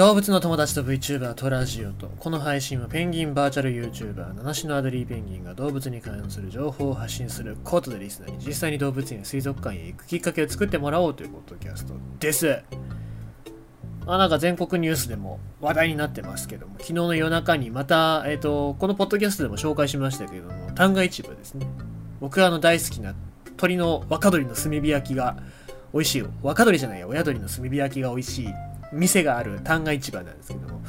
[0.00, 12.62] 動物の友達と VTuber トラジオとこの配信はペンギンバーチャル YouTuber 七種のアドリーペンギンが動物に関する情報を発信することでリスナーに実際に動物園水族館へ行くきっかけを作ってもらおうというポッドキャストです。
[14.06, 21.66] あなんか全国ニュースでも話題になってますけども昨日の夜中にまた、えーと、このポッドキャストでも紹介しましたけども旦過市場ですね。
[22.22, 23.14] 僕があの大好きな
[23.48, 25.36] 鶏の若鶏の炭火焼きが
[25.92, 26.22] 美味しい。
[26.22, 28.54] 若鶏じゃないや親鶏の炭火焼きが美味しい。
[28.92, 30.82] 店がある旦過市場なんですけども、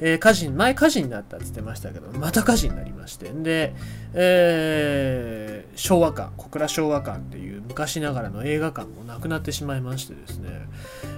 [0.00, 3.74] えー、火事、前火事になったって言ってましたけど、また火事になりまして、で、
[4.14, 10.48] えー、昭和館、小倉昭和館っていう昔ながらの映画館もなくなってしまいましてですね、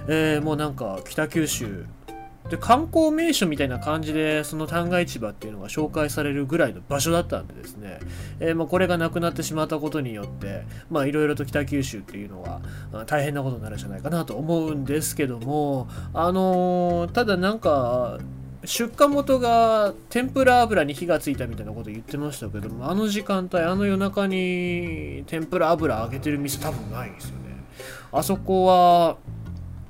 [0.07, 1.85] えー、もうなんか北九州、
[2.49, 7.99] で観光名所みたいな感じでその旦過市場っていうのが紹介されるぐらいの場所だったんでですね、
[8.41, 10.63] えー、まあ、これがなくなってしまったことによって
[11.07, 12.61] いろいろと北九州っていうのは
[13.05, 18.17] 大変なことになるんじゃないかなと思うんですけどもあのー、ただなんか
[18.65, 27.41] 出荷元が天ぷら油に火がついたみたいなこと言ってましたけどもあの時間帯あの夜中に天ぷら油揚げてる店多分ないんですよね。
[28.11, 29.17] あそこは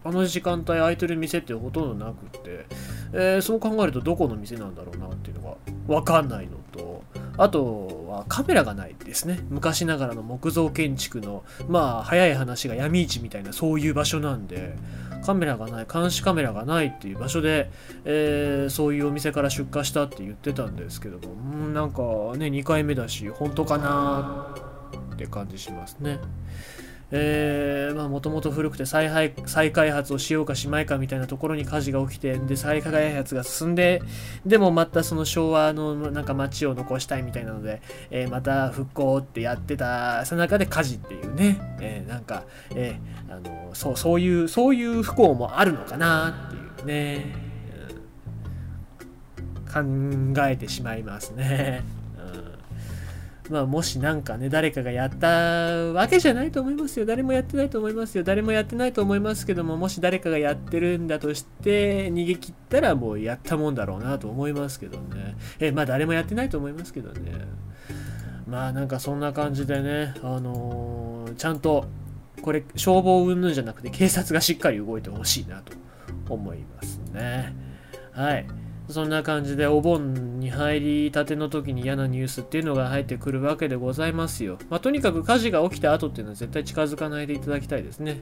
[0.03, 2.65] あの時間帯空いてる店ってほとんどなくって、
[3.13, 7.03] えー、そう考えるとどこの店なんだろうなっていうのがわかんないのと、
[7.37, 9.39] あとはカメラがないですね。
[9.49, 14.75] 昔ながらの木造建築の、まあ早い話が闇市みたいなそういう場所なんで、
[15.25, 17.69] カメラがない、監視カメラがないっていう場所で、
[18.05, 22.01] えー、そういうお店から出荷したって言ってたんですけども、んなんか
[22.37, 24.55] ね、2回目だし、本当かな
[25.13, 26.19] って感じしますね。
[27.11, 34.01] え、まもともと古くて再配再開発をしようかしまいかみたいなところに火事が起きてで再開発が進んで
[34.45, 42.43] でもまたその昭和のなんか街を残したいみたいなので、えー、また復興ってやってたさなかで火事っていうね、えー、なんか、
[42.75, 47.51] えー、あのそうそういうそういう不幸もあるのかなっていうね、
[49.71, 49.79] 考
[50.47, 51.83] えてしまいますね。
[53.51, 57.05] まあ、もしなんかね、誰かがやったわけじゃないと思いますよ。
[57.05, 58.23] 誰もやってないと思いますよ。
[58.23, 65.35] 誰もやってないと思いますけども、もし誰かがやってるんだとして、逃げ切ったらもうやったもんだろうなと思いますけどね。
[65.59, 67.33] え、まあ誰もやってないと思いますけどね。
[68.47, 71.85] まあなんかそんな感じでね、あのー、ちゃんと、
[72.41, 75.73] これ消防云々じゃなくて警察がしっかり動いてほしいなと
[76.29, 77.53] 思いますね。
[78.13, 78.47] はい。
[78.91, 84.57] そんな感じでお盆に入りたての時に嫌なニュースっていうのが入ってくるわけでございますよ。
[84.69, 88.21] まあ、とにかく火事が起きた後っていうのは絶対近づかないでいただきたいですね。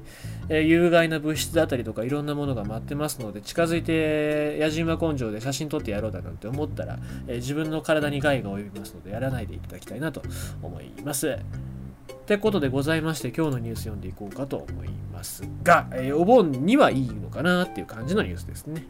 [0.50, 10.22] えー、有害な物質だったりとかいろんなものが待ってますので、近づいて野人は根性で写真撮ってやろうだなんて思ったら、えー、自分の体に害が及びますので、やらないでいただきたいなと
[10.62, 11.29] 思います。
[11.29, 18.85] ってことでございまして、今日のニュース読んでいこうかと思いますが、えー、お盆にはいいのかなっていう感じのニュースですね。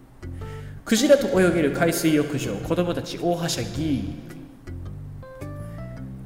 [0.89, 4.15] クジラと泳げる海水浴場子供たち大はしゃぎ。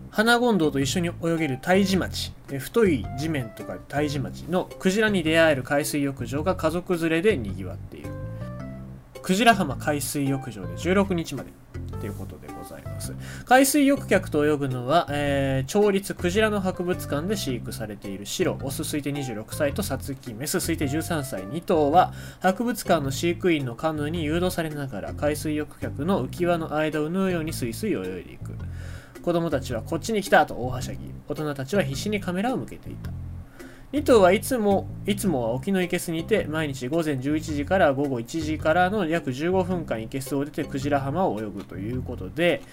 [0.09, 8.12] 花権堂と一緒に泳げる胎児町太い地面とか胎児町のクジラに出会える海水浴場が家族連れでにぎわっている。
[9.23, 11.51] クジラ浜海水浴場で16日まで
[12.01, 13.15] ということでございます。
[13.45, 28.51] 海水浴客と泳ぐのは、えー、町立クジラの博物館で飼育されている白、オス推定26歳とサツキ、メス推定13歳2頭は、博物館の飼育員のカヌーに誘導されながら海水浴客の浮き輪の間を縫うようにスイスイ泳いでいく。
[29.21, 33.22] 子供たちはこっちに来たと大はしゃぎ、大人たちは必死にカメラを向けていた。
[33.93, 42.63] 2頭はいつも、いつもは沖の生けすにて、毎日午前11時から午後1時からの約15分間生けすを出てクジラ浜を泳ぐということで、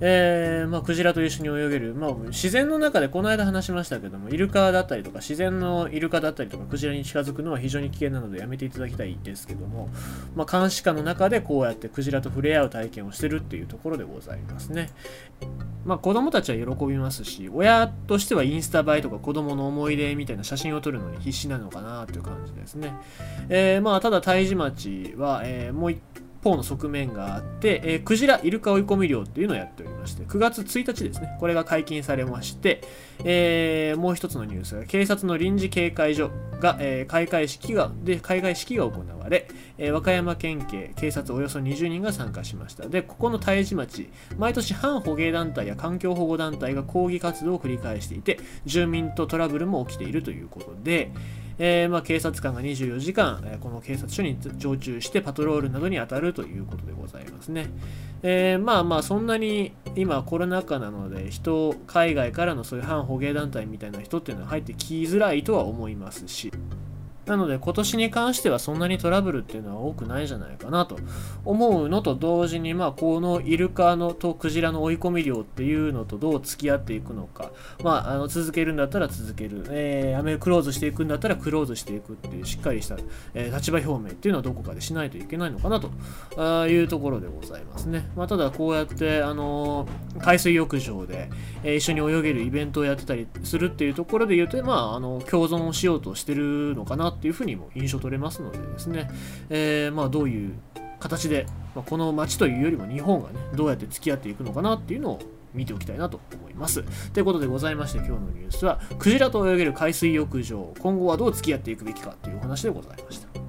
[0.00, 9.88] えー、まあ、クジラと一緒に泳げる、まあ、自然の中でこの間話しましたけども、イルカだったりとか、自然のイルカだったりとか、クジラに近づくのは非常に危険なのでやめていただきたいですけども、
[10.36, 14.90] まあ、監視下の中でこうやってクジラと触れ合う体験をしてるっていうところでございますね。
[15.84, 22.94] まあ、子供たちは喜びますし、親としてはインスタ映えとか子供の思い出みたいな写真を撮るのに必死なのかなという感じですね。
[23.48, 26.00] えー、まあ、ただ、胎児町は、えー、もう一
[26.42, 32.82] 方の側面があって、えー、クジライルカ追い込み漁っていうのをやっておりまして、9月1日ですね、これが解禁されまして、
[33.24, 36.30] えー、もう一つのニュースが、警察の臨時警戒所
[36.60, 39.48] が、えー、開会式が、で、開会式が行われ、
[39.78, 42.88] えー、和歌山県警、警察およそ20人が参加しました。
[42.88, 51.10] で、ここの胎児町、毎年反捕鯨団体や環境保護団体が抗議活動を繰り返していて、住民とトラブルも起きているということで、
[51.58, 57.68] えー、まあ、警察官が24時間、えこの警察署に常駐してパトロールなどに当たるということでございますね。
[58.22, 66.52] えー、まあまあそんなに今コロナ禍なので人海外からのそういう反捕鯨団体みたいな人っていうのは入ってきづらいとは思いますし
[67.28, 70.98] なので今年に関してはそんなにトラブルっていうのは多くないじゃないかなと
[71.44, 77.52] 思うのと同時に、まあ、このイルカのとクジラの追い込み量っていうのとどう付き合っていくのか、
[77.84, 82.96] まあ、あの続けるんだったら続ける、えー、やめクローズしていくんだったらクローズしていくっていうしっかりした、
[83.34, 85.90] えー、立場表明っていうのはどこかでしないといけないのかなと。
[86.68, 88.08] いうところでございますね。
[88.16, 91.30] まあ、ただこうやって、あのー、海水浴場で、
[91.62, 99.10] えー、一緒に泳げるイベントをやってたりするっていうところで言うと、まあ、あの共存をしようとしてるのかなっていうふうにも印象取れますのでですね、
[99.50, 100.54] えー、まあ、どういう
[101.00, 105.18] 形で、まあ、この街というよりも日本がね、どうやって付き合っていくのかなっていうのを
[105.52, 106.84] 見ておきたいなと思います。
[107.12, 113.47] ということでございまして今日のニュースは、クジラと泳げる海水浴場、今後はどう付き合っていくべきかというお話でございました。